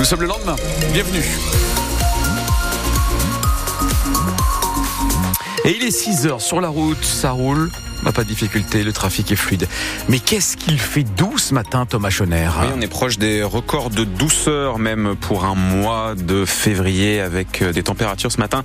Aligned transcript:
Nous 0.00 0.06
sommes 0.06 0.22
le 0.22 0.28
lendemain. 0.28 0.56
Bienvenue. 0.94 1.22
Et 5.66 5.76
il 5.76 5.84
est 5.84 5.90
6 5.90 6.26
heures 6.26 6.40
sur 6.40 6.62
la 6.62 6.68
route, 6.68 7.04
ça 7.04 7.32
roule. 7.32 7.70
Pas 8.04 8.24
de 8.24 8.28
difficulté, 8.28 8.82
le 8.82 8.92
trafic 8.92 9.30
est 9.30 9.36
fluide. 9.36 9.68
Mais 10.08 10.18
qu'est-ce 10.18 10.56
qu'il 10.56 10.80
fait 10.80 11.04
doux 11.04 11.38
ce 11.38 11.54
matin, 11.54 11.86
Thomas 11.86 12.10
Schoner 12.10 12.48
Oui, 12.60 12.66
on 12.76 12.80
est 12.80 12.88
proche 12.88 13.18
des 13.18 13.44
records 13.44 13.90
de 13.90 14.02
douceur, 14.02 14.78
même 14.80 15.14
pour 15.14 15.44
un 15.44 15.54
mois 15.54 16.14
de 16.16 16.44
février, 16.44 17.20
avec 17.20 17.62
euh, 17.62 17.72
des 17.72 17.84
températures 17.84 18.32
ce 18.32 18.38
matin 18.38 18.64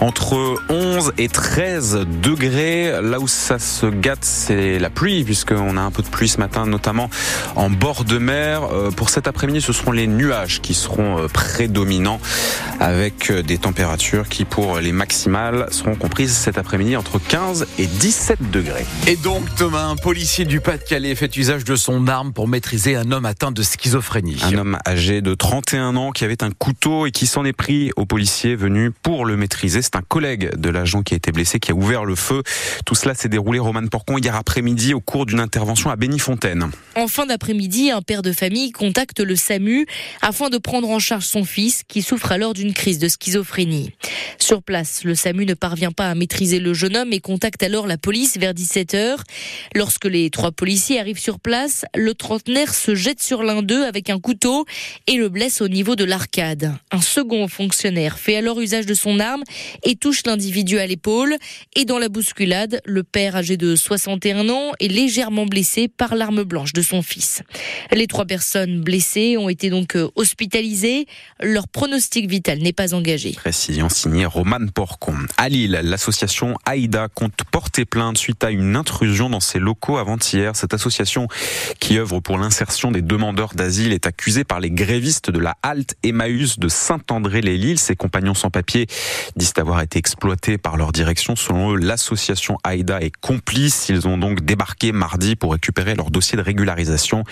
entre 0.00 0.56
11 0.68 1.12
et 1.16 1.28
13 1.28 2.06
degrés. 2.22 2.92
Là 3.02 3.18
où 3.18 3.28
ça 3.28 3.58
se 3.58 3.86
gâte, 3.86 4.24
c'est 4.24 4.78
la 4.78 4.90
pluie, 4.90 5.24
puisqu'on 5.24 5.76
a 5.78 5.80
un 5.80 5.90
peu 5.90 6.02
de 6.02 6.08
pluie 6.08 6.28
ce 6.28 6.38
matin, 6.38 6.66
notamment 6.66 7.08
en 7.56 7.70
bord 7.70 8.04
de 8.04 8.18
mer. 8.18 8.64
Euh, 8.64 8.90
pour 8.90 9.08
cet 9.08 9.26
après-midi, 9.26 9.62
ce 9.62 9.72
seront 9.72 9.92
les 9.92 10.06
nuages 10.06 10.60
qui 10.60 10.74
seront 10.74 11.18
euh, 11.18 11.28
prédominants, 11.28 12.20
avec 12.78 13.32
des 13.32 13.56
températures 13.56 14.28
qui, 14.28 14.44
pour 14.44 14.80
les 14.80 14.92
maximales, 14.92 15.68
seront 15.70 15.94
comprises 15.94 16.32
cet 16.32 16.58
après-midi 16.58 16.96
entre 16.96 17.18
15 17.18 17.66
et 17.78 17.86
17 17.86 18.50
degrés. 18.50 18.71
Et 19.06 19.16
donc, 19.16 19.42
Thomas, 19.56 19.84
un 19.84 19.96
policier 19.96 20.44
du 20.44 20.60
Pas-de-Calais 20.60 21.14
fait 21.14 21.36
usage 21.36 21.64
de 21.64 21.76
son 21.76 22.06
arme 22.06 22.32
pour 22.32 22.48
maîtriser 22.48 22.96
un 22.96 23.10
homme 23.10 23.26
atteint 23.26 23.50
de 23.50 23.62
schizophrénie. 23.62 24.38
Un 24.42 24.56
homme 24.56 24.78
âgé 24.86 25.20
de 25.20 25.34
31 25.34 25.96
ans 25.96 26.12
qui 26.12 26.24
avait 26.24 26.42
un 26.42 26.50
couteau 26.50 27.06
et 27.06 27.10
qui 27.10 27.26
s'en 27.26 27.44
est 27.44 27.52
pris 27.52 27.90
au 27.96 28.06
policier 28.06 28.54
venu 28.54 28.90
pour 28.90 29.24
le 29.24 29.36
maîtriser. 29.36 29.82
C'est 29.82 29.96
un 29.96 30.02
collègue 30.02 30.54
de 30.56 30.68
l'agent 30.68 31.02
qui 31.02 31.14
a 31.14 31.16
été 31.16 31.32
blessé, 31.32 31.60
qui 31.60 31.72
a 31.72 31.74
ouvert 31.74 32.04
le 32.04 32.14
feu. 32.14 32.42
Tout 32.86 32.94
cela 32.94 33.14
s'est 33.14 33.28
déroulé, 33.28 33.58
Roman 33.58 33.86
Porcon, 33.86 34.18
hier 34.18 34.36
après-midi 34.36 34.94
au 34.94 35.00
cours 35.00 35.26
d'une 35.26 35.40
intervention 35.40 35.90
à 35.90 35.96
Bénifontaine. 35.96 36.70
En 36.96 37.08
fin 37.08 37.26
d'après-midi, 37.26 37.90
un 37.90 38.02
père 38.02 38.22
de 38.22 38.32
famille 38.32 38.72
contacte 38.72 39.20
le 39.20 39.36
SAMU 39.36 39.86
afin 40.20 40.48
de 40.50 40.58
prendre 40.58 40.88
en 40.88 40.98
charge 40.98 41.24
son 41.24 41.44
fils 41.44 41.82
qui 41.86 42.02
souffre 42.02 42.32
alors 42.32 42.54
d'une 42.54 42.72
crise 42.72 42.98
de 42.98 43.08
schizophrénie. 43.08 43.92
Sur 44.38 44.62
place, 44.62 45.04
le 45.04 45.14
SAMU 45.14 45.46
ne 45.46 45.54
parvient 45.54 45.92
pas 45.92 46.10
à 46.10 46.14
maîtriser 46.14 46.58
le 46.58 46.74
jeune 46.74 46.96
homme 46.96 47.12
et 47.12 47.20
contacte 47.20 47.62
alors 47.62 47.86
la 47.86 47.98
police 47.98 48.38
vers 48.38 48.54
17 48.62 48.94
h 48.94 49.16
Lorsque 49.74 50.04
les 50.04 50.30
trois 50.30 50.52
policiers 50.52 51.00
arrivent 51.00 51.18
sur 51.18 51.40
place, 51.40 51.84
le 51.94 52.14
trentenaire 52.14 52.74
se 52.74 52.94
jette 52.94 53.20
sur 53.20 53.42
l'un 53.42 53.62
d'eux 53.62 53.84
avec 53.84 54.08
un 54.08 54.20
couteau 54.20 54.66
et 55.06 55.16
le 55.16 55.28
blesse 55.28 55.60
au 55.60 55.68
niveau 55.68 55.96
de 55.96 56.04
l'arcade. 56.04 56.72
Un 56.90 57.00
second 57.00 57.48
fonctionnaire 57.48 58.18
fait 58.18 58.36
alors 58.36 58.60
usage 58.60 58.86
de 58.86 58.94
son 58.94 59.18
arme 59.18 59.42
et 59.82 59.96
touche 59.96 60.22
l'individu 60.26 60.78
à 60.78 60.86
l'épaule. 60.86 61.36
Et 61.74 61.84
dans 61.84 61.98
la 61.98 62.08
bousculade, 62.08 62.80
le 62.84 63.02
père 63.02 63.34
âgé 63.36 63.56
de 63.56 63.74
61 63.74 64.48
ans 64.48 64.72
est 64.78 64.88
légèrement 64.88 65.46
blessé 65.46 65.88
par 65.88 66.14
l'arme 66.14 66.44
blanche 66.44 66.72
de 66.72 66.82
son 66.82 67.02
fils. 67.02 67.42
Les 67.90 68.06
trois 68.06 68.26
personnes 68.26 68.80
blessées 68.80 69.36
ont 69.36 69.48
été 69.48 69.70
donc 69.70 69.96
euh, 69.96 70.08
hospitalisées. 70.14 71.06
Leur 71.40 71.66
pronostic 71.66 72.28
vital 72.28 72.58
n'est 72.58 72.72
pas 72.72 72.94
engagé. 72.94 73.32
Précision 73.32 73.88
signée 73.88 74.26
Roman 74.26 74.66
Porcon. 74.72 75.16
À 75.36 75.48
Lille, 75.48 75.80
l'association 75.82 76.54
Aïda 76.64 77.08
compte 77.12 77.40
porter 77.50 77.84
plainte 77.84 78.18
suite 78.18 78.44
à 78.44 78.51
une 78.52 78.76
intrusion 78.76 79.30
dans 79.30 79.40
ses 79.40 79.58
locaux 79.58 79.98
avant-hier. 79.98 80.54
Cette 80.54 80.74
association 80.74 81.28
qui 81.80 81.98
œuvre 81.98 82.20
pour 82.20 82.38
l'insertion 82.38 82.90
des 82.90 83.02
demandeurs 83.02 83.54
d'asile 83.54 83.92
est 83.92 84.06
accusée 84.06 84.44
par 84.44 84.60
les 84.60 84.70
grévistes 84.70 85.30
de 85.30 85.38
la 85.38 85.56
halte 85.62 85.96
Emmaüs 86.02 86.58
de 86.58 86.68
Saint-André-les-Lilles. 86.68 87.78
Ses 87.78 87.96
compagnons 87.96 88.34
sans 88.34 88.50
papier 88.50 88.86
disent 89.36 89.54
avoir 89.56 89.80
été 89.80 89.98
exploités 89.98 90.58
par 90.58 90.76
leur 90.76 90.92
direction. 90.92 91.36
Selon 91.36 91.72
eux, 91.72 91.76
l'association 91.76 92.58
Aïda 92.64 93.00
est 93.00 93.14
complice. 93.20 93.88
Ils 93.88 94.06
ont 94.06 94.18
donc 94.18 94.42
débarqué 94.44 94.92
mardi 94.92 95.36
pour 95.36 95.52
récupérer 95.52 95.94
leur 95.94 96.10
dossier 96.10 96.36
de 96.36 96.42
régularisation. 96.42 97.24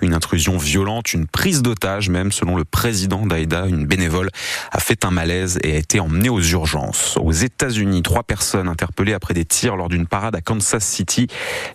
Une 0.00 0.14
intrusion 0.14 0.56
violente, 0.56 1.12
une 1.12 1.26
prise 1.26 1.62
d'otage 1.62 2.08
même, 2.08 2.32
selon 2.32 2.56
le 2.56 2.64
président 2.64 3.26
d'Aïda, 3.26 3.66
une 3.66 3.86
bénévole, 3.86 4.30
a 4.72 4.80
fait 4.80 5.04
un 5.04 5.10
malaise 5.10 5.58
et 5.62 5.74
a 5.74 5.78
été 5.78 6.00
emmenée 6.00 6.30
aux 6.30 6.40
urgences. 6.40 7.16
Aux 7.20 7.32
États-Unis, 7.32 8.02
trois 8.02 8.22
personnes 8.22 8.68
interpellées 8.68 9.14
après 9.14 9.34
des 9.34 9.44
tirs 9.44 9.76
lors 9.76 9.88
d'une 9.88 10.06
parade 10.06 10.34
à 10.34 10.40
Kansas 10.40 10.63
City. 10.80 11.28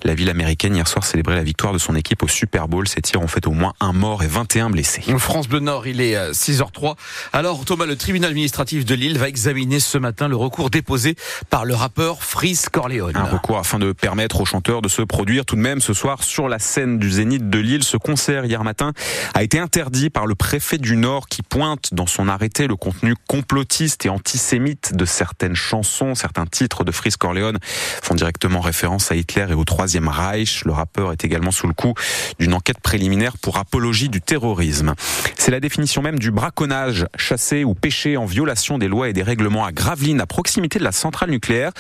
La 0.04 0.14
ville 0.14 0.30
américaine 0.30 0.76
hier 0.76 0.88
soir 0.88 1.04
célébrait 1.04 1.36
la 1.36 1.44
victoire 1.44 1.74
de 1.74 1.78
son 1.78 1.96
équipe 1.96 2.24
au 2.24 2.28
Super 2.28 2.68
Bowl. 2.68 2.88
Ces 2.88 3.02
tirs 3.02 3.22
ont 3.22 3.28
fait 3.28 3.48
au 3.48 3.52
moins 3.52 3.74
un 3.80 3.94
mort 3.94 4.24
et 4.24 4.28
21 4.28 4.70
blessés. 4.70 5.02
France 5.18 5.48
Bleu 5.48 5.60
Nord, 5.60 5.88
il 5.88 6.02
est 6.02 6.16
6h03. 6.32 6.92
Euh, 6.92 6.94
Alors 7.34 7.64
Thomas, 7.66 7.86
le 7.86 7.96
tribunal 7.96 8.32
administratif 8.32 8.86
de 8.86 8.96
Lille 8.96 9.18
va 9.18 9.28
examiner 9.28 9.80
ce 9.80 9.98
matin 9.98 10.28
le 10.28 10.36
recours 10.36 10.70
déposé 10.70 11.16
par 11.50 11.66
le 11.66 11.76
rappeur 11.76 12.24
Freeze 12.24 12.70
Corleone. 12.70 13.16
Un 13.16 13.24
recours 13.24 13.58
afin 13.58 13.80
de 13.80 13.92
permettre 13.92 14.42
aux 14.42 14.46
chanteurs 14.46 14.82
de 14.82 14.90
se 14.90 15.02
produire 15.02 15.46
tout 15.46 15.56
de 15.56 15.62
même 15.62 15.82
ce 15.82 15.94
soir 15.94 16.24
sur 16.24 16.50
la 16.50 16.60
scène 16.60 16.98
du 17.00 17.12
Zénith 17.12 17.50
de 17.50 17.60
Lille. 17.60 17.84
Ce 17.84 17.98
concert 17.98 18.46
hier 18.46 18.64
matin 18.64 18.94
a 19.34 19.44
été 19.44 19.60
interdit 19.60 20.10
par 20.10 20.26
le 20.26 20.36
préfet 20.36 20.78
du 20.78 20.96
Nord 20.96 21.28
qui 21.28 21.42
pointe 21.44 21.94
dans 21.94 22.08
son 22.08 22.28
arrêté 22.28 22.68
le 22.68 22.76
contenu 22.76 23.16
complotiste 23.28 24.06
et 24.06 24.10
antisémite 24.10 24.96
de 24.96 25.06
certaines 25.06 25.56
chansons. 25.56 26.16
Certains 26.16 26.46
titres 26.46 26.84
de 26.84 26.92
Freeze 26.92 27.18
Corleone 27.18 27.60
font 27.62 28.16
directement 28.16 28.62
référence 28.62 28.79
à 28.86 29.16
Hitler 29.16 29.46
et 29.50 29.54
au 29.54 29.66
Troisième 29.66 30.08
Reich. 30.08 30.64
Le 30.64 30.72
rappeur 30.72 31.12
est 31.12 31.26
également 31.26 31.52
sous 31.52 31.68
le 31.68 31.74
coup 31.74 31.94
d'une 32.40 32.54
enquête 32.54 32.80
préliminaire 32.80 33.38
pour 33.38 33.58
apologie 33.58 34.08
du 34.08 34.22
terrorisme. 34.22 34.94
C'est 35.38 35.52
la 35.52 35.60
définition 35.60 36.02
même 36.02 36.18
du 36.18 36.32
braconnage, 36.32 37.06
chasser 37.18 37.66
ou 37.66 37.74
pêcher 37.74 38.16
en 38.16 38.26
violation 38.26 38.78
des 38.78 38.88
lois 38.88 39.10
et 39.10 39.14
des 39.14 39.24
règlements 39.24 39.66
à 39.66 39.74
Gravelines, 39.74 40.22
à 40.22 40.26
proximité 40.26 40.80
de 40.80 40.86
la 40.86 40.94
centrale 40.94 41.30
nucléaire. 41.30 41.72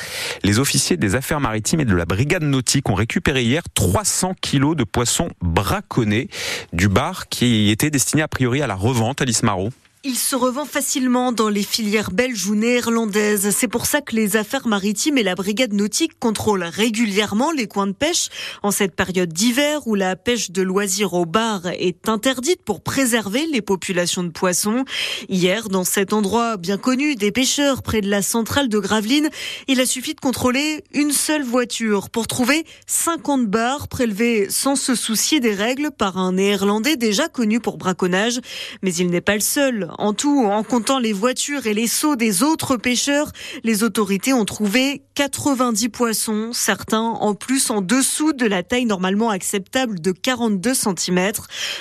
Les 0.43 0.59
officiers 0.59 0.97
des 0.97 1.15
affaires 1.15 1.39
maritimes 1.39 1.79
et 1.79 1.85
de 1.85 1.95
la 1.95 2.05
brigade 2.05 2.43
nautique 2.43 2.89
ont 2.89 2.95
récupéré 2.95 3.43
hier 3.43 3.63
300 3.73 4.35
kilos 4.41 4.75
de 4.75 4.83
poissons 4.83 5.29
braconnés 5.41 6.27
du 6.73 6.89
bar 6.89 7.29
qui 7.29 7.69
était 7.69 7.91
destiné 7.91 8.23
a 8.23 8.27
priori 8.27 8.61
à 8.61 8.67
la 8.67 8.75
revente 8.75 9.21
à 9.21 9.25
l'Ismaro. 9.25 9.69
Il 10.05 10.15
se 10.15 10.37
revend 10.37 10.63
facilement 10.63 11.33
dans 11.33 11.49
les 11.49 11.61
filières 11.61 12.11
belges 12.11 12.47
ou 12.47 12.55
néerlandaises. 12.55 13.49
C'est 13.49 13.67
pour 13.67 13.85
ça 13.85 13.99
que 13.99 14.15
les 14.15 14.37
affaires 14.37 14.65
maritimes 14.65 15.17
et 15.17 15.23
la 15.23 15.35
brigade 15.35 15.73
nautique 15.73 16.17
contrôlent 16.17 16.63
régulièrement 16.63 17.51
les 17.51 17.67
coins 17.67 17.87
de 17.87 17.91
pêche 17.91 18.29
en 18.63 18.71
cette 18.71 18.95
période 18.95 19.33
d'hiver 19.33 19.85
où 19.87 19.95
la 19.95 20.15
pêche 20.15 20.51
de 20.51 20.61
loisirs 20.61 21.15
au 21.15 21.25
bar 21.25 21.65
est 21.65 22.07
interdite 22.07 22.61
pour 22.63 22.81
préserver 22.81 23.45
les 23.47 23.61
populations 23.61 24.23
de 24.23 24.29
poissons. 24.29 24.85
Hier, 25.27 25.67
dans 25.67 25.83
cet 25.83 26.13
endroit 26.13 26.55
bien 26.55 26.77
connu 26.77 27.15
des 27.15 27.33
pêcheurs 27.33 27.83
près 27.83 27.99
de 27.99 28.09
la 28.09 28.21
centrale 28.21 28.69
de 28.69 28.79
Gravelines, 28.79 29.29
il 29.67 29.81
a 29.81 29.85
suffi 29.85 30.15
de 30.15 30.21
contrôler 30.21 30.81
une 30.93 31.11
seule 31.11 31.43
voiture 31.43 32.09
pour 32.09 32.27
trouver 32.27 32.63
50 32.87 33.47
bars 33.47 33.89
prélevés 33.89 34.47
sans 34.49 34.77
se 34.77 34.95
soucier 34.95 35.41
des 35.41 35.53
règles 35.53 35.91
par 35.91 36.17
un 36.17 36.31
néerlandais 36.31 36.95
déjà 36.95 37.27
connu 37.27 37.59
pour 37.59 37.77
braconnage. 37.77 38.39
Mais 38.81 38.95
il 38.95 39.09
n'est 39.09 39.19
pas 39.19 39.35
le 39.35 39.41
seul. 39.41 39.88
En 39.97 40.13
tout, 40.13 40.45
en 40.45 40.63
comptant 40.63 40.99
les 40.99 41.13
voitures 41.13 41.65
et 41.65 41.73
les 41.73 41.87
seaux 41.87 42.15
des 42.15 42.43
autres 42.43 42.77
pêcheurs, 42.77 43.31
les 43.63 43.83
autorités 43.83 44.33
ont 44.33 44.45
trouvé 44.45 45.03
90 45.15 45.89
poissons, 45.89 46.51
certains 46.53 47.01
en 47.01 47.35
plus 47.35 47.69
en 47.71 47.81
dessous 47.81 48.31
de 48.31 48.45
la 48.45 48.63
taille 48.63 48.85
normalement 48.85 49.29
acceptable 49.29 49.99
de 49.99 50.11
42 50.11 50.73
cm. 50.73 51.31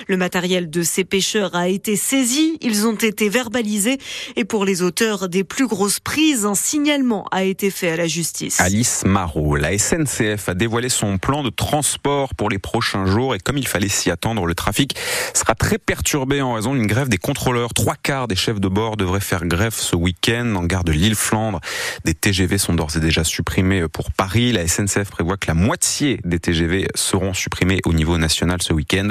Le 0.08 0.16
matériel 0.16 0.70
de 0.70 0.82
ces 0.82 1.04
pêcheurs 1.04 1.54
a 1.54 1.69
été 1.69 1.94
saisi, 1.94 2.58
ils 2.60 2.86
ont 2.86 2.96
été 2.96 3.28
verbalisés 3.28 3.98
et 4.36 4.44
pour 4.44 4.64
les 4.64 4.82
auteurs 4.82 5.28
des 5.28 5.44
plus 5.44 5.66
grosses 5.66 6.00
prises, 6.00 6.46
un 6.46 6.54
signalement 6.54 7.26
a 7.30 7.44
été 7.44 7.70
fait 7.70 7.90
à 7.90 7.96
la 7.96 8.08
justice. 8.08 8.60
Alice 8.60 9.04
Marot, 9.04 9.54
la 9.54 9.78
SNCF 9.78 10.48
a 10.48 10.54
dévoilé 10.54 10.88
son 10.88 11.19
plan 11.19 11.42
de 11.42 11.50
transport 11.50 12.34
pour 12.34 12.48
les 12.48 12.58
prochains 12.58 13.06
jours 13.06 13.34
et 13.34 13.38
comme 13.38 13.58
il 13.58 13.69
fallait 13.69 13.88
s'y 13.88 14.10
attendre, 14.10 14.46
le 14.46 14.54
trafic 14.54 14.96
sera 15.34 15.54
très 15.54 15.78
perturbé 15.78 16.42
en 16.42 16.54
raison 16.54 16.75
d'une 16.75 16.86
grève 16.86 17.08
des 17.08 17.19
contrôleurs. 17.19 17.72
Trois 17.72 17.94
quarts 18.03 18.28
des 18.28 18.36
chefs 18.36 18.60
de 18.60 18.69
bord 18.69 18.97
devraient 18.97 19.20
faire 19.20 19.44
grève 19.47 19.75
ce 19.75 19.97
week-end 19.97 20.54
en 20.56 20.64
gare 20.64 20.84
de 20.84 20.92
Lille-Flandre. 20.92 21.60
Des 22.04 22.14
TGV 22.14 22.59
sont 22.59 22.75
d'ores 22.75 22.97
et 22.97 23.00
déjà 23.00 23.25
supprimés 23.25 23.86
pour 23.88 24.12
Paris. 24.12 24.53
La 24.53 24.66
SNCF 24.66 25.10
prévoit 25.10 25.36
que 25.36 25.47
la 25.47 25.54
moitié 25.54 26.20
des 26.25 26.38
TGV 26.38 26.88
seront 26.94 27.34
supprimés 27.34 27.81
au 27.84 27.92
niveau 27.92 28.19
national 28.19 28.62
ce 28.62 28.72
week-end. 28.72 29.08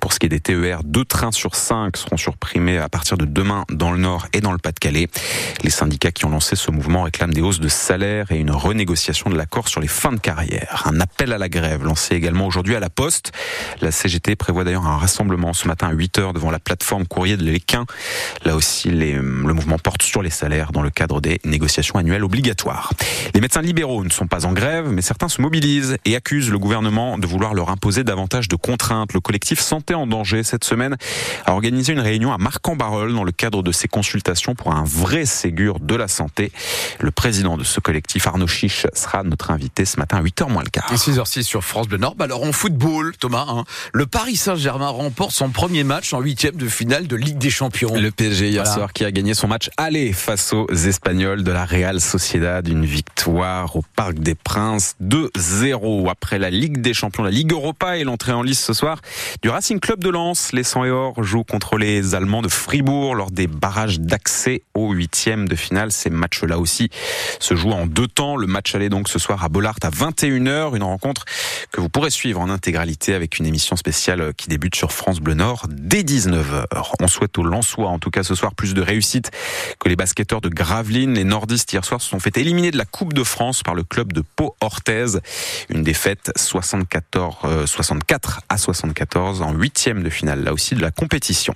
Pour 0.00 0.12
ce 0.12 0.18
qui 0.18 0.26
est 0.26 0.28
des 0.28 0.40
TER, 0.40 0.84
deux 0.84 1.04
trains 1.04 1.32
sur 1.32 1.54
cinq 1.54 1.96
seront 1.96 2.16
supprimés 2.16 2.78
à 2.78 2.88
partir 2.88 3.16
de 3.16 3.24
demain 3.24 3.64
dans 3.70 3.92
le 3.92 3.98
Nord 3.98 4.26
et 4.32 4.40
dans 4.40 4.52
le 4.52 4.58
Pas-de-Calais. 4.58 5.08
Les 5.62 5.70
syndicats 5.70 6.12
qui 6.12 6.24
ont 6.24 6.30
lancé 6.30 6.56
ce 6.56 6.70
mouvement 6.70 7.02
réclament 7.02 7.34
des 7.34 7.40
hausses 7.40 7.60
de 7.60 7.68
salaire 7.68 8.30
et 8.30 8.38
une 8.38 8.50
renégociation 8.50 9.30
de 9.30 9.36
l'accord 9.36 9.68
sur 9.68 9.80
les 9.80 9.88
fins 9.88 10.12
de 10.12 10.20
carrière. 10.20 10.84
Un 10.86 11.00
appel 11.00 11.32
à 11.32 11.38
la 11.38 11.48
grève 11.48 11.84
lancé 11.84 12.14
également 12.14 12.46
aujourd'hui 12.46 12.76
à 12.76 12.80
la 12.80 12.90
Poste. 12.90 13.32
La 13.80 13.90
CGT 13.90 14.36
prévoit 14.36 14.64
d'ailleurs 14.64 14.86
un 14.86 14.96
rassemblement 14.96 15.52
ce 15.52 15.66
matin 15.68 15.88
à 15.88 15.92
8 15.92 16.18
heures 16.18 16.32
devant 16.32 16.50
la 16.50 16.58
plateforme 16.58 17.06
courrier 17.06 17.36
de 17.36 17.44
l'Équin. 17.44 17.86
Là 18.44 18.56
aussi, 18.56 18.90
les, 18.90 19.12
le 19.12 19.22
mouvement 19.22 19.78
porte 19.78 20.02
sur 20.02 20.22
les 20.22 20.30
salaires 20.30 20.72
dans 20.72 20.82
le 20.82 20.90
cadre 20.90 21.20
des 21.20 21.40
négociations 21.44 21.98
annuelles 21.98 22.24
obligatoires. 22.24 22.92
Les 23.34 23.40
médecins 23.40 23.62
libéraux 23.62 24.04
ne 24.04 24.10
sont 24.10 24.26
pas 24.26 24.46
en 24.46 24.52
grève, 24.52 24.88
mais 24.90 25.02
certains 25.02 25.28
se 25.28 25.40
mobilisent 25.40 25.96
et 26.04 26.16
accusent 26.16 26.50
le 26.50 26.58
gouvernement 26.58 27.18
de 27.18 27.26
vouloir 27.26 27.54
leur 27.54 27.70
imposer 27.70 28.04
davantage 28.04 28.48
de 28.48 28.56
contraintes. 28.56 29.12
Le 29.12 29.20
collectif 29.20 29.60
Santé 29.60 29.94
en 29.94 30.06
danger 30.06 30.42
cette 30.42 30.64
semaine 30.64 30.96
a 31.46 31.52
organisé 31.52 31.92
une 31.92 32.00
réunion 32.00 32.32
à 32.32 32.38
Marc-en-Barœul 32.38 33.12
dans 33.14 33.24
le 33.24 33.32
cadre 33.32 33.62
de 33.62 33.72
ses 33.72 33.88
consultations 33.88 34.54
pour 34.54 34.74
un 34.74 34.84
vrai 34.84 35.26
Ségur 35.26 35.80
de 35.80 35.94
la 35.94 36.08
santé. 36.08 36.52
Le 37.00 37.10
président 37.10 37.56
de 37.56 37.64
ce 37.64 37.80
collectif, 37.80 38.26
Arnaud 38.26 38.46
Chiche, 38.46 38.86
sera 38.94 39.22
notre 39.22 39.50
invité 39.50 39.84
ce 39.84 39.98
matin 39.98 40.18
à 40.18 40.22
8h 40.22 40.50
moins 40.50 40.62
le 40.62 40.70
quart. 40.70 40.92
6h06 40.92 41.42
sur 41.42 41.64
France 41.64 41.88
Bleu 41.88 41.98
Nord. 41.98 42.14
Bah 42.14 42.24
alors 42.24 42.42
en 42.42 42.52
football, 42.52 43.14
Thomas, 43.18 43.46
hein, 43.48 43.64
le 43.92 44.06
Paris 44.06 44.36
Saint-Germain 44.36 44.88
remporte 44.88 45.32
son 45.32 45.50
premier 45.50 45.84
match 45.84 46.12
en 46.12 46.20
huitième 46.20 46.56
de 46.56 46.68
finale 46.68 47.06
de 47.06 47.16
Ligue 47.16 47.38
des 47.38 47.50
Champions. 47.50 47.94
Le 47.94 48.07
PSG 48.10 48.48
hier 48.50 48.66
soir 48.66 48.92
qui 48.92 49.04
a 49.04 49.10
gagné 49.10 49.34
son 49.34 49.48
match 49.48 49.70
aller 49.76 50.12
face 50.12 50.52
aux 50.52 50.66
Espagnols 50.68 51.42
de 51.42 51.52
la 51.52 51.64
Real 51.64 52.00
Sociedad. 52.00 52.66
Une 52.66 52.84
victoire 52.84 53.76
au 53.76 53.82
Parc 53.96 54.14
des 54.14 54.34
Princes 54.34 54.94
2-0 55.02 56.08
après 56.10 56.38
la 56.38 56.50
Ligue 56.50 56.80
des 56.80 56.94
Champions, 56.94 57.22
la 57.22 57.30
Ligue 57.30 57.52
Europa 57.52 57.96
et 57.96 58.04
l'entrée 58.04 58.32
en 58.32 58.42
lice 58.42 58.64
ce 58.64 58.72
soir 58.72 59.00
du 59.42 59.48
Racing 59.48 59.80
Club 59.80 60.02
de 60.02 60.10
Lens. 60.10 60.52
Les 60.52 60.62
100 60.62 60.84
et 60.84 60.90
or 60.90 61.22
jouent 61.22 61.44
contre 61.44 61.78
les 61.78 62.14
Allemands 62.14 62.42
de 62.42 62.48
Fribourg 62.48 63.14
lors 63.14 63.30
des 63.30 63.46
barrages 63.46 64.00
d'accès 64.00 64.62
au 64.74 64.92
huitième 64.92 65.48
de 65.48 65.56
finale. 65.56 65.92
Ces 65.92 66.10
matchs-là 66.10 66.58
aussi 66.58 66.90
se 67.40 67.54
jouent 67.54 67.72
en 67.72 67.86
deux 67.86 68.08
temps. 68.08 68.36
Le 68.36 68.46
match 68.46 68.74
aller 68.74 68.88
donc 68.88 69.08
ce 69.08 69.18
soir 69.18 69.44
à 69.44 69.48
Bollard 69.48 69.76
à 69.82 69.90
21h. 69.90 70.76
Une 70.76 70.82
rencontre 70.82 71.24
que 71.72 71.80
vous 71.80 71.88
pourrez 71.88 72.10
suivre 72.10 72.40
en 72.40 72.50
intégralité 72.50 73.14
avec 73.14 73.38
une 73.38 73.46
émission 73.46 73.76
spéciale 73.76 74.32
qui 74.36 74.48
débute 74.48 74.74
sur 74.74 74.92
France 74.92 75.20
Bleu 75.20 75.34
Nord 75.34 75.66
dès 75.68 76.02
19h. 76.02 76.64
On 77.00 77.08
souhaite 77.08 77.38
aux 77.38 77.44
Lensois, 77.44 77.88
en 77.88 77.97
tout 77.98 78.10
cas 78.10 78.22
ce 78.22 78.34
soir, 78.34 78.54
plus 78.54 78.74
de 78.74 78.82
réussite 78.82 79.30
que 79.78 79.88
les 79.88 79.96
basketteurs 79.96 80.40
de 80.40 80.48
Gravelines. 80.48 81.14
Les 81.14 81.24
nordistes 81.24 81.72
hier 81.72 81.84
soir 81.84 82.00
se 82.00 82.08
sont 82.08 82.20
fait 82.20 82.36
éliminer 82.36 82.70
de 82.70 82.78
la 82.78 82.84
Coupe 82.84 83.12
de 83.12 83.24
France 83.24 83.62
par 83.62 83.74
le 83.74 83.82
club 83.82 84.12
de 84.12 84.22
Pau-Orthez. 84.36 85.18
Une 85.68 85.82
défaite 85.82 86.32
74, 86.36 87.66
64 87.66 88.38
euh, 88.38 88.40
à 88.48 88.58
74 88.58 89.42
en 89.42 89.52
huitième 89.52 90.02
de 90.02 90.10
finale, 90.10 90.44
là 90.44 90.52
aussi 90.52 90.74
de 90.74 90.80
la 90.80 90.90
compétition. 90.90 91.54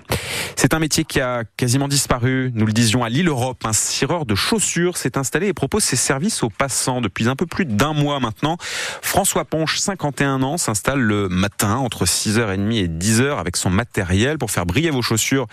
C'est 0.57 0.75
un 0.75 0.79
métier 0.79 1.05
qui 1.05 1.21
a 1.21 1.45
quasiment 1.57 1.89
disparu. 1.89 2.53
Nous 2.55 2.67
le 2.67 2.73
disions 2.73 3.05
à 3.05 3.09
Lille 3.09 3.29
Europe. 3.29 3.65
Un 3.65 3.73
cireur 3.73 4.27
de 4.27 4.35
chaussures 4.35 4.97
s'est 4.97 5.19
installé 5.19 5.49
et 5.49 5.53
propose 5.53 5.85
ses 5.85 5.97
services 5.97 6.43
aux 6.43 6.51
passants 6.51 7.01
depuis 7.01 7.29
un 7.29 7.37
peu 7.37 7.47
plus 7.47 7.65
d'un 7.65 7.93
mois 7.93 8.21
maintenant. 8.21 8.57
François 9.03 9.45
Ponche, 9.45 9.79
51 9.79 10.43
ans, 10.43 10.57
s'installe 10.57 11.01
le 11.01 11.29
matin 11.29 11.77
entre 11.77 12.05
6h30 12.05 12.73
et 12.73 12.89
10h 12.89 13.39
avec 13.39 13.57
son 13.57 13.71
matériel 13.71 14.39
pour 14.39 14.51
faire 14.51 14.67
briller 14.67 14.91
vos 14.91 15.03
chaussures. 15.03 15.47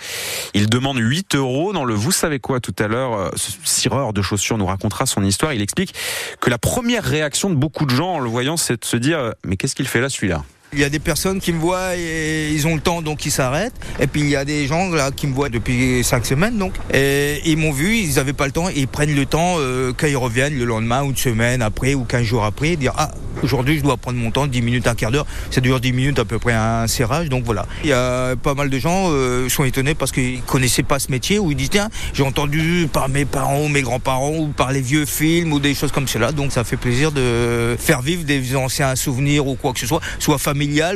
Il 0.54 0.70
demande 0.80 0.98
8 0.98 1.36
euros 1.36 1.74
dans 1.74 1.86
le 1.86 1.94
vous 1.94 2.12
savez 2.12 2.40
quoi 2.40 2.60
tout 2.60 2.76
à 2.80 2.88
l'heure. 2.88 3.14
Euh, 3.14 3.30
ce 3.36 3.52
cireur 3.64 4.14
de 4.14 4.22
chaussures 4.22 4.58
nous 4.58 4.66
racontera 4.66 5.06
son 5.06 5.24
histoire. 5.24 5.54
Il 5.54 5.62
explique 5.62 5.94
que 6.40 6.50
la 6.50 6.58
première 6.58 7.04
réaction 7.04 7.50
de 7.50 7.56
beaucoup 7.56 7.86
de 7.86 7.92
gens 7.92 8.16
en 8.16 8.20
le 8.20 8.30
voyant, 8.30 8.58
c'est 8.58 8.82
de 8.82 8.86
se 8.86 8.98
dire 8.98 9.20
euh, 9.20 9.32
mais 9.46 9.58
qu'est-ce 9.58 9.76
qu'il 9.76 9.88
fait 9.88 10.02
là 10.02 10.10
celui-là? 10.10 10.44
Il 10.74 10.80
y 10.80 10.84
a 10.84 10.90
des 10.90 11.00
personnes 11.00 11.40
qui 11.40 11.52
me 11.52 11.60
voient 11.60 11.96
et 11.96 12.52
ils 12.52 12.68
ont 12.68 12.76
le 12.76 12.82
temps 12.82 13.02
donc 13.02 13.26
ils 13.26 13.32
s'arrêtent. 13.32 13.74
Et 14.00 14.08
puis 14.08 14.22
il 14.22 14.30
y 14.30 14.36
a 14.36 14.46
des 14.46 14.68
gens 14.68 14.90
là 14.90 15.10
qui 15.12 15.26
me 15.26 15.34
voient 15.34 15.50
depuis 15.50 16.04
cinq 16.04 16.26
semaines 16.26 16.58
donc. 16.58 16.74
Et 16.94 17.42
ils 17.46 17.58
m'ont 17.58 17.72
vu, 17.72 17.98
ils 17.98 18.16
n'avaient 18.16 18.34
pas 18.34 18.46
le 18.46 18.52
temps. 18.52 18.70
Et 18.70 18.74
ils 18.76 18.88
prennent 18.88 19.16
le 19.16 19.26
temps 19.26 19.56
euh, 19.58 19.94
quand 19.98 20.08
ils 20.08 20.18
reviennent 20.18 20.58
le 20.58 20.66
lendemain 20.66 21.04
ou 21.04 21.10
une 21.10 21.18
semaine 21.18 21.62
après 21.62 21.96
ou 21.96 22.04
15 22.04 22.24
jours 22.24 22.46
après 22.46 22.76
dire 22.76 22.94
ah 22.98 23.12
aujourd'hui 23.42 23.78
je 23.78 23.84
dois 23.84 23.98
prendre 23.98 24.18
mon 24.18 24.32
temps 24.32 24.48
10 24.48 24.62
minutes 24.62 24.88
un 24.88 24.96
quart 24.96 25.12
d'heure. 25.12 25.26
Ça 25.50 25.60
dure 25.60 25.80
10 25.80 25.92
minutes 25.92 26.20
à 26.20 26.26
peu 26.26 26.38
près 26.38 26.54
un 26.54 26.86
serrage 26.88 27.30
donc 27.30 27.46
voilà. 27.46 27.66
Il 27.84 27.90
y 27.90 27.94
a 27.94 28.36
pas 28.36 28.54
mal 28.54 28.70
de 28.70 28.78
gens 28.78 29.08
euh, 29.10 29.50
sont 29.50 29.64
étonnés 29.64 29.96
parce 29.96 30.12
qu'ils 30.12 30.42
connaissaient 30.44 30.84
pas 30.84 31.00
ce 31.00 31.10
métier 31.10 31.40
ou 31.40 31.52
ils 31.52 31.58
disent 31.58 31.72
tiens 31.72 31.90
j'ai 32.14 32.24
entendu 32.24 32.88
par 32.92 33.10
mes 33.10 33.26
parents 33.26 33.64
ou 33.64 33.70
mes 33.70 33.82
grands-parents 33.82 34.36
ou 34.38 34.48
par 34.48 34.72
les 34.72 34.82
vieux 34.82 35.06
films 35.06 35.52
ou 35.52 35.60
des 35.60 35.74
choses 35.74 35.92
comme 35.92 36.08
cela. 36.08 36.32
Donc 36.32 36.52
ça 36.52 36.64
fait 36.64 36.78
plaisir 36.78 37.12
de 37.12 37.76
faire 37.80 38.02
vivre 38.02 38.24
des 38.24 38.56
anciens 38.56 38.96
souvenirs 38.96 39.48
ou 39.48 39.56
quoi 39.56 39.74
que 39.74 39.80
ce 39.80 39.88
soit 39.88 40.02
soit 40.20 40.38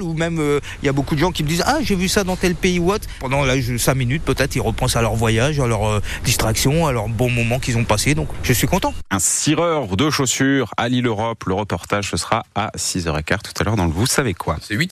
ou 0.01 0.13
même 0.13 0.39
euh, 0.39 0.59
il 0.81 0.85
y 0.85 0.89
a 0.89 0.93
beaucoup 0.93 1.15
de 1.15 1.19
gens 1.19 1.31
qui 1.31 1.43
me 1.43 1.47
disent 1.47 1.63
ah 1.65 1.77
j'ai 1.81 1.95
vu 1.95 2.07
ça 2.07 2.23
dans 2.23 2.35
tel 2.35 2.55
pays 2.55 2.79
ou 2.79 2.91
autre. 2.91 3.07
Pendant 3.19 3.43
là, 3.45 3.53
5 3.77 3.93
minutes 3.95 4.23
peut-être 4.23 4.55
ils 4.55 4.61
repensent 4.61 4.97
à 4.97 5.01
leur 5.01 5.15
voyage, 5.15 5.59
à 5.59 5.67
leur 5.67 5.87
euh, 5.87 6.01
distraction, 6.23 6.87
à 6.87 6.91
leur 6.91 7.07
bon 7.07 7.29
moment 7.29 7.59
qu'ils 7.59 7.77
ont 7.77 7.83
passé. 7.83 8.15
Donc 8.15 8.29
je 8.43 8.53
suis 8.53 8.67
content. 8.67 8.93
Un 9.11 9.19
cireur 9.19 9.95
de 9.95 10.09
chaussures 10.09 10.73
à 10.77 10.89
Lille 10.89 11.05
Europe. 11.07 11.43
Le 11.45 11.53
reportage 11.53 12.09
ce 12.09 12.17
sera 12.17 12.43
à 12.55 12.71
6h15 12.77 13.37
tout 13.41 13.51
à 13.59 13.63
l'heure 13.63 13.75
dans 13.75 13.85
le 13.85 13.91
Vous 13.91 14.05
savez 14.05 14.33
quoi. 14.33 14.57
C'est 14.61 14.75
8 14.75 14.81